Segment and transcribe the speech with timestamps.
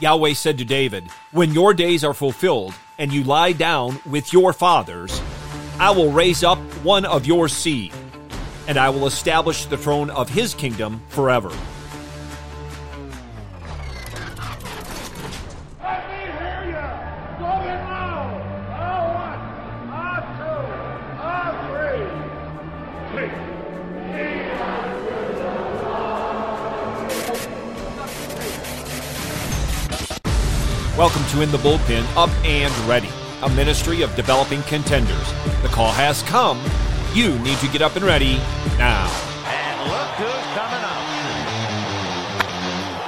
[0.00, 4.52] Yahweh said to David, When your days are fulfilled and you lie down with your
[4.52, 5.20] fathers,
[5.80, 7.92] I will raise up one of your seed,
[8.68, 11.50] and I will establish the throne of his kingdom forever.
[30.98, 33.08] Welcome to In the Bullpen Up and Ready,
[33.42, 35.32] a ministry of developing contenders.
[35.62, 36.60] The call has come.
[37.14, 38.38] You need to get up and ready
[38.78, 39.06] now.
[39.46, 40.98] And look who's coming up.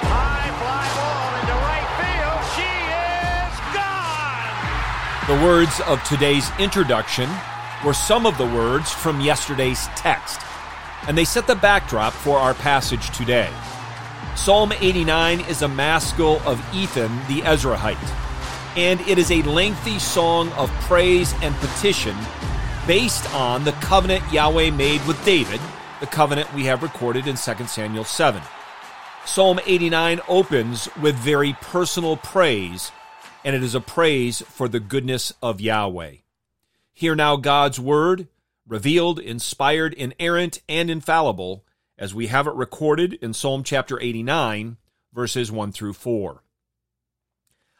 [0.07, 2.41] High fly ball into right field.
[2.55, 2.71] She
[3.43, 5.27] is gone.
[5.27, 7.29] The words of today's introduction
[7.85, 10.39] were some of the words from yesterday's text,
[11.09, 13.51] and they set the backdrop for our passage today.
[14.35, 17.97] Psalm 89 is a maskil of Ethan the Ezrahite,
[18.77, 22.15] and it is a lengthy song of praise and petition
[22.87, 25.59] based on the covenant Yahweh made with David,
[25.99, 28.41] the covenant we have recorded in 2 Samuel 7.
[29.25, 32.91] Psalm 89 opens with very personal praise,
[33.43, 36.15] and it is a praise for the goodness of Yahweh.
[36.93, 38.27] Hear now God's word,
[38.67, 41.65] revealed, inspired, inerrant, and infallible,
[42.01, 44.77] as we have it recorded in Psalm chapter 89,
[45.13, 46.43] verses 1 through 4.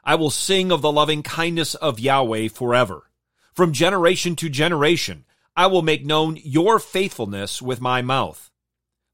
[0.03, 3.09] I will sing of the loving kindness of Yahweh forever.
[3.51, 5.25] From generation to generation,
[5.57, 8.51] I will make known your faithfulness with my mouth.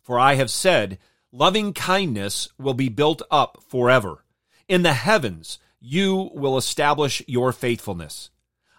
[0.03, 0.99] For I have said,
[1.31, 4.25] loving kindness will be built up forever.
[4.67, 8.29] In the heavens, you will establish your faithfulness.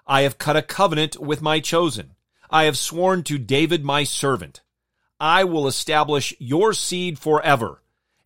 [0.07, 2.17] I have cut a covenant with my chosen.
[2.51, 4.61] I have sworn to David my servant.
[5.21, 7.83] I will establish your seed forever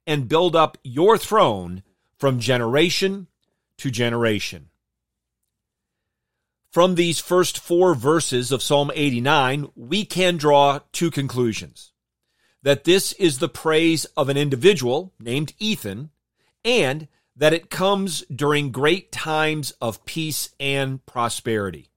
[0.06, 1.82] and build up your throne
[2.18, 3.28] from generation
[3.78, 4.68] to generation.
[6.70, 11.92] From these first four verses of Psalm 89, we can draw two conclusions.
[12.62, 16.10] That this is the praise of an individual named Ethan,
[16.64, 21.90] and that it comes during great times of peace and prosperity.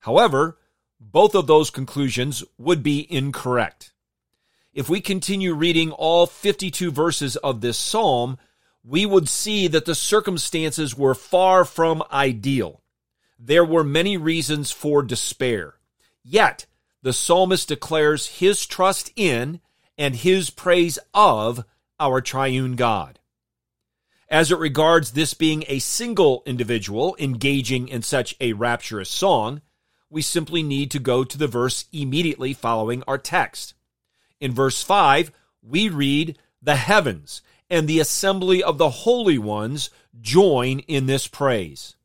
[0.00, 0.58] However,
[1.12, 3.92] both of those conclusions would be incorrect.
[4.72, 8.38] If we continue reading all 52 verses of this psalm,
[8.82, 12.82] we would see that the circumstances were far from ideal.
[13.38, 15.74] There were many reasons for despair.
[16.22, 16.66] Yet,
[17.02, 19.60] the psalmist declares his trust in
[19.96, 21.64] and his praise of
[22.00, 23.20] our triune God.
[24.28, 29.60] As it regards this being a single individual engaging in such a rapturous song,
[30.14, 33.74] we simply need to go to the verse immediately following our text.
[34.40, 40.78] In verse 5, we read, The heavens and the assembly of the holy ones join
[40.78, 41.96] in this praise.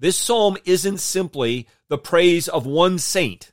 [0.00, 3.52] This psalm isn't simply the praise of one saint,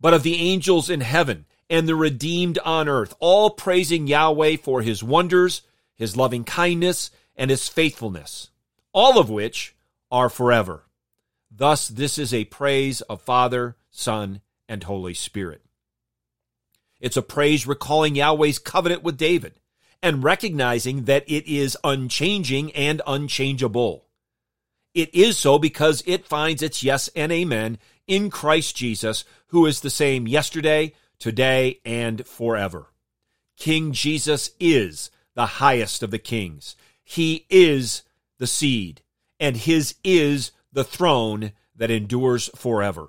[0.00, 4.82] but of the angels in heaven and the redeemed on earth, all praising Yahweh for
[4.82, 5.62] his wonders,
[5.96, 8.50] his loving kindness, and his faithfulness,
[8.92, 9.74] all of which
[10.12, 10.85] are forever.
[11.58, 15.62] Thus, this is a praise of Father, Son, and Holy Spirit.
[17.00, 19.54] It's a praise recalling Yahweh's covenant with David
[20.02, 24.04] and recognizing that it is unchanging and unchangeable.
[24.92, 29.80] It is so because it finds its yes and amen in Christ Jesus, who is
[29.80, 32.88] the same yesterday, today, and forever.
[33.56, 36.76] King Jesus is the highest of the kings.
[37.02, 38.02] He is
[38.38, 39.00] the seed,
[39.40, 43.08] and his is the throne that endures forever.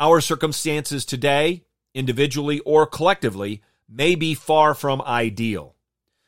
[0.00, 1.62] Our circumstances today,
[1.94, 5.76] individually or collectively, may be far from ideal,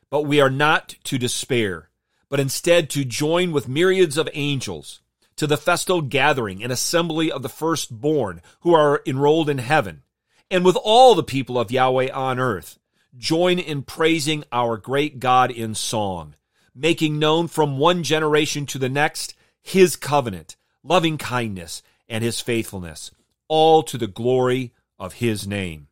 [0.08, 1.90] but we are not to despair,
[2.28, 5.00] but instead to join with myriads of angels
[5.34, 10.04] to the festal gathering and assembly of the firstborn who are enrolled in heaven,
[10.48, 12.78] and with all the people of Yahweh on earth,
[13.16, 16.36] join in praising our great God in song,
[16.72, 19.34] making known from one generation to the next
[19.68, 23.10] his covenant, loving kindness, and his faithfulness,
[23.48, 25.88] all to the glory of his name.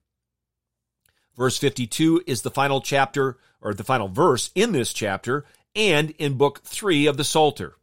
[1.37, 5.45] Verse 52 is the final chapter, or the final verse in this chapter,
[5.75, 7.75] and in book 3 of the Psalter.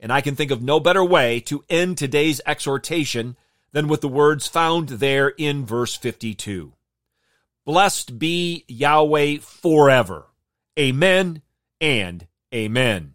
[0.00, 3.36] And I can think of no better way to end today's exhortation
[3.72, 6.74] than with the words found there in verse 52.
[7.64, 10.26] Blessed be Yahweh forever.
[10.78, 11.40] Amen
[11.80, 13.14] and amen.